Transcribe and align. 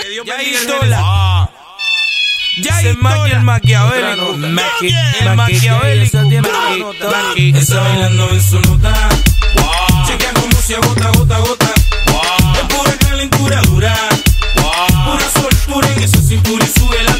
Que 0.00 0.08
Dios 0.10 0.26
el 0.28 0.94
ah. 0.94 1.48
el 2.86 2.96
maquiavélico, 3.42 4.36
Maqui, 4.36 4.94
el 5.20 5.36
maquiavélico, 5.36 6.18
está 7.58 7.80
bailando 7.80 8.30
en 8.30 8.42
su 8.42 8.60
nota. 8.60 9.08
Chequea 10.06 10.32
como 10.34 10.60
se 10.60 10.76
agota, 10.76 11.08
gota, 11.10 11.38
gota. 11.38 11.74
Es 12.54 12.74
pura 12.74 12.92
calentura 12.98 13.60
dura, 13.62 13.94
pura 14.54 15.30
soltura 15.40 15.88
en 15.92 16.02
esa 16.02 16.20
cintura 16.22 16.64
y 16.64 16.78
sube 16.78 17.02
la 17.02 17.17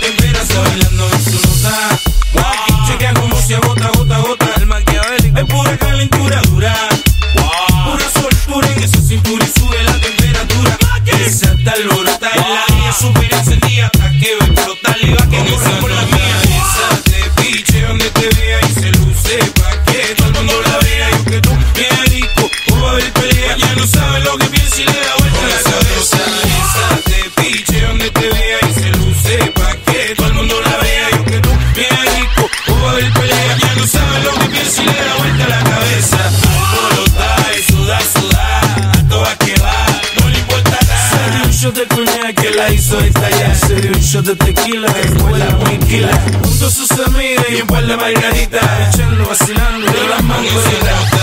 tranquila, 44.69 44.89
escuela 45.01 45.47
muy 45.65 45.79
quila. 45.79 46.21
Junto 46.45 46.66
a 46.66 46.71
sus 46.71 46.91
amigas 46.91 47.47
y 47.51 47.61
un 47.63 47.66
par 47.66 47.87
de 47.87 47.97
margaritas, 47.97 48.95
echando, 48.95 49.27
vacilando 49.27 49.87
de 49.87 50.09
las 50.09 50.23
manguecitas. 50.23 51.18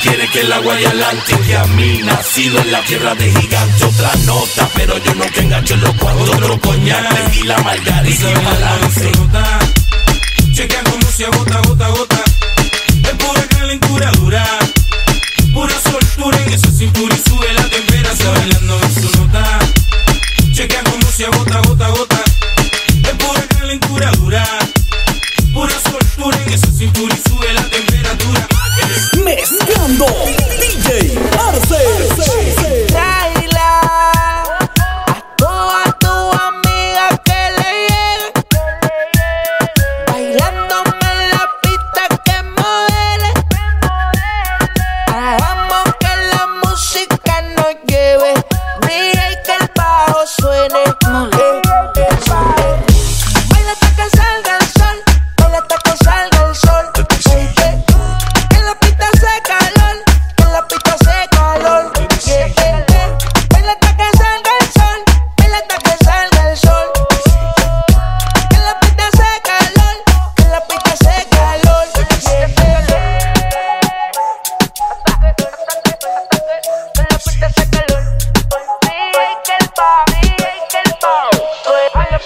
quiere 0.00 0.28
que 0.28 0.40
el 0.40 0.52
agua 0.52 0.80
y 0.80 0.84
adelante 0.84 1.38
Que 1.46 1.56
a 1.56 1.64
mí 1.64 2.00
nacido 2.04 2.60
en 2.60 2.72
la 2.72 2.80
tierra 2.82 3.14
de 3.14 3.30
gigante 3.30 3.84
Otra 3.84 4.14
nota, 4.24 4.68
pero 4.74 4.98
yo 4.98 5.14
no 5.14 5.24
te 5.26 5.40
engancho 5.40 5.74
en 5.74 5.80
los 5.80 5.94
cuantos 5.96 6.28
Otro 6.30 6.60
coñac, 6.60 7.34
la 7.44 7.58
margarita 7.58 8.30
y 8.30 8.34
balance. 8.34 9.12
Chequea 10.52 10.82
cómo 10.84 11.10
se 11.10 11.24
agota, 11.24 11.60
gota, 11.60 11.88
gota 11.88 12.24
Es 13.04 13.14
pura 13.24 13.42
calentura 13.48 14.10
dura. 14.12 14.57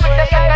Africa. 0.00 0.51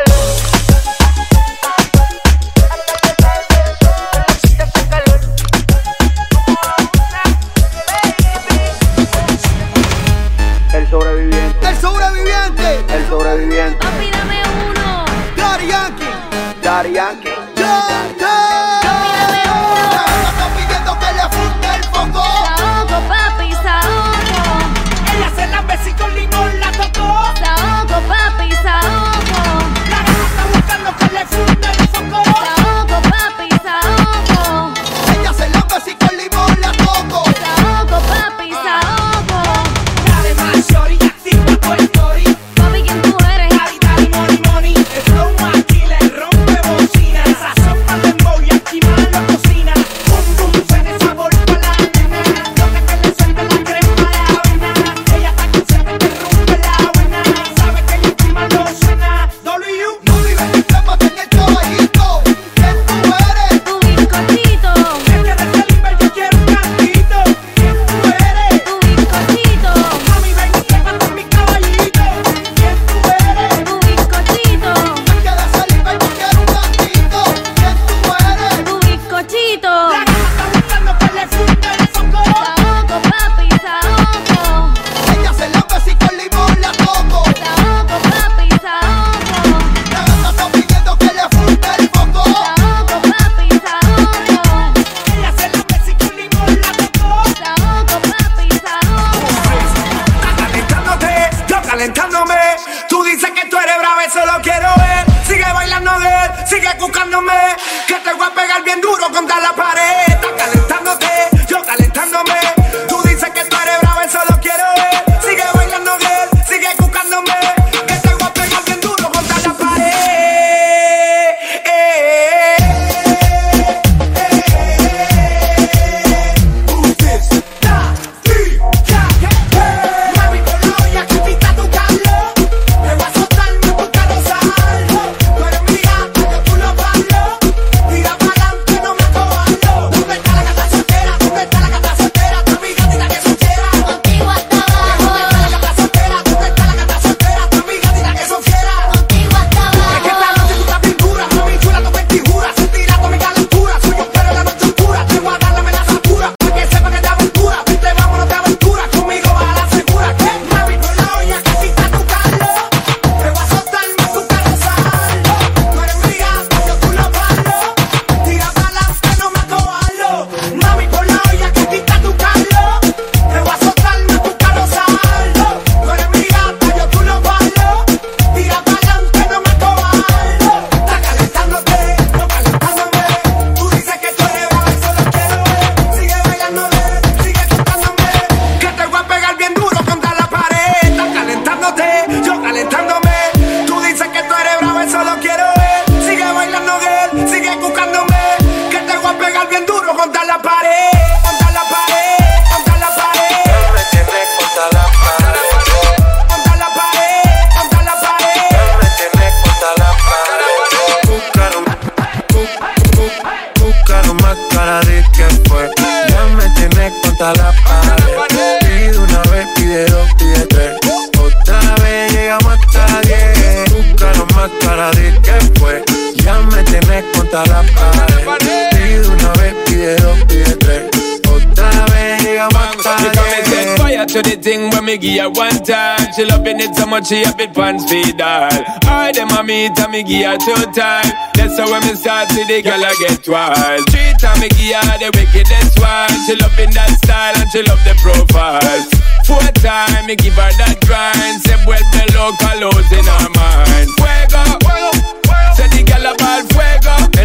cara 224.77 224.91
de 224.91 225.21
que 225.23 225.59
fue. 225.59 225.85
Ya 226.25 226.39
me 226.41 226.63
tenés 226.65 227.05
contra 227.17 227.45
la 227.47 227.63
pared. 227.75 228.71
Pide 228.71 229.09
una 229.09 229.33
vez, 229.33 229.55
pide 229.65 229.97
dos, 229.97 230.19
pide 230.25 230.57
tres. 230.57 230.83
Otra 231.29 231.85
vez 231.93 232.23
llegamos 232.23 232.87
hasta 232.87 233.11
diez. 233.11 233.79
Fire 233.79 234.07
to 234.07 234.23
the 234.23 234.37
thing 234.37 234.71
when 234.71 234.85
me 234.85 234.99
give 234.99 235.21
her 235.21 235.31
one 235.31 235.63
time. 235.65 236.13
She 236.15 236.25
loving 236.25 236.61
it 236.61 236.75
so 236.77 236.87
much 236.87 237.09
she 237.09 237.25
have 237.25 237.41
it 237.41 237.55
pants 237.55 237.85
feed 237.91 238.21
all 238.21 238.49
I 238.87 239.13
them 239.13 239.31
a 239.31 239.43
meet 239.43 239.79
and 239.79 239.93
me 239.93 240.03
give 240.03 240.27
her 240.27 240.37
two 240.37 240.55
time. 240.73 241.11
That's 241.35 241.59
how 241.59 241.71
when 241.71 241.83
me 241.87 241.95
start 241.95 242.29
see 242.31 242.45
the 242.45 242.63
girl 242.63 242.85
I 242.85 242.95
get 243.01 243.27
wild. 243.29 243.89
Three 243.91 244.13
time 244.21 244.41
me 244.41 244.49
give 244.49 244.77
her 244.77 244.99
the 244.99 245.11
wickedest 245.17 245.79
one. 245.81 246.13
She 246.27 246.37
loving 246.37 246.73
that 246.77 246.91
style 247.01 247.37
and 247.37 247.49
she 247.51 247.63
love 247.63 247.81
the 247.85 247.95
profile. 248.03 248.81
Four 249.25 249.41
time 249.63 250.07
me 250.07 250.17
give 250.17 250.35
her 250.35 250.53
that 250.61 250.77
grind. 250.85 251.41
Say 251.43 251.57
well 251.65 251.83
below 251.97 252.33
colors 252.41 252.91
in 252.93 253.05
her 253.05 253.29
mind. 253.33 253.89
Where 254.01 254.26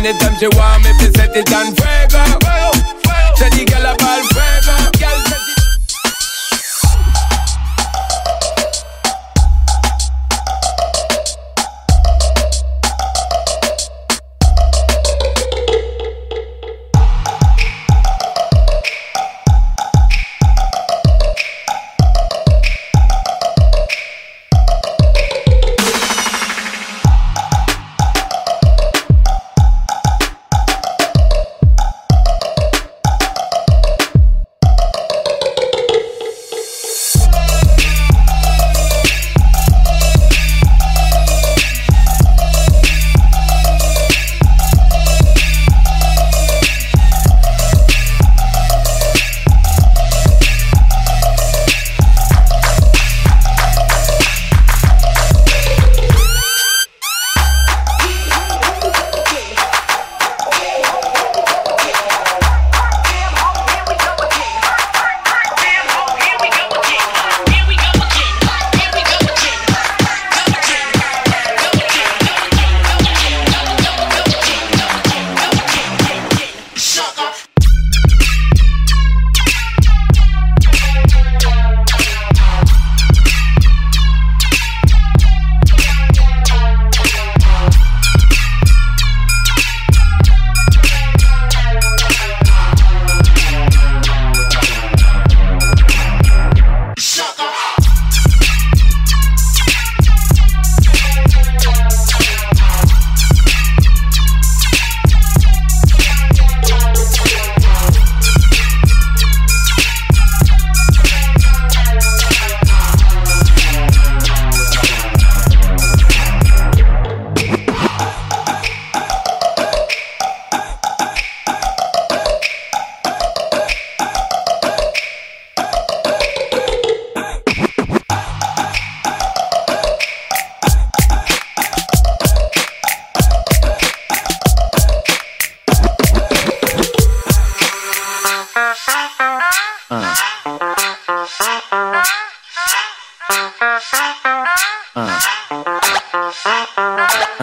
Anytime 0.04 0.36
she 0.40 0.48
want 0.58 0.84
me, 0.84 0.90
to 0.98 1.12
set 1.16 1.36
it 1.36 1.54
on 1.54 1.76
fuego. 1.76 2.71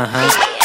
Y 0.06 0.57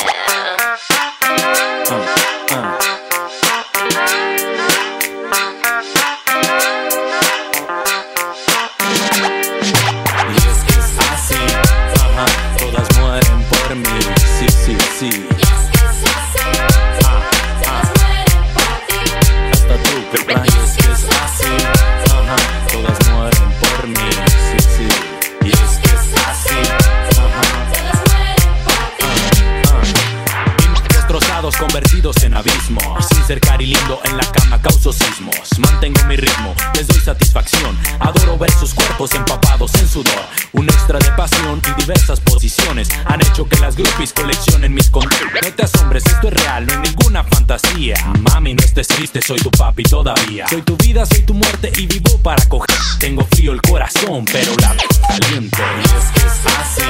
coleccionen 44.14 44.74
mis 44.74 44.90
condones. 44.90 45.20
No 45.42 45.54
te 45.54 45.64
asombres, 45.64 46.06
esto 46.06 46.28
es 46.28 46.34
real, 46.34 46.66
no 46.66 46.74
hay 46.74 46.80
ninguna 46.80 47.24
fantasía. 47.24 47.96
Mami, 48.22 48.54
no 48.54 48.64
estés 48.64 48.88
triste, 48.88 49.22
soy 49.22 49.40
tu 49.40 49.52
papi 49.52 49.84
todavía. 49.84 50.48
Soy 50.48 50.62
tu 50.62 50.76
vida, 50.78 51.06
soy 51.06 51.22
tu 51.22 51.34
muerte 51.34 51.72
y 51.78 51.88
vivo 51.88 52.18
para 52.20 52.44
coger. 52.46 52.76
Tengo 53.00 53.26
frío 53.32 53.52
el 53.54 53.62
corazón, 53.62 54.26
pero 54.32 54.54
la 54.62 54.76
caliente. 55.08 55.58
Y 55.58 55.98
es 55.98 56.22
que 56.22 56.28
es 56.28 56.56
así, 56.60 56.84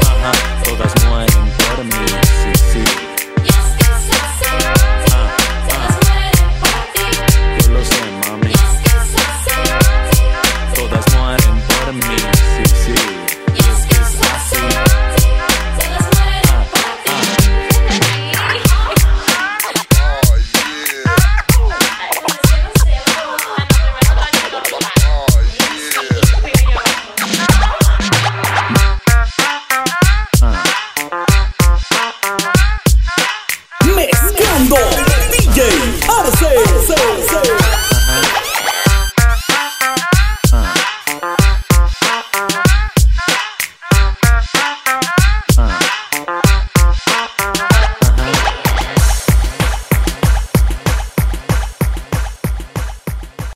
ajá, 0.00 0.32
todas 0.64 1.04
mueren 1.06 1.52
por 1.58 1.84
mí, 1.84 2.06
sí, 2.08 2.62
sí. 2.72 3.01